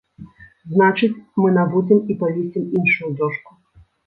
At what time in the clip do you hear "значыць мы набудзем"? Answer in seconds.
0.75-2.01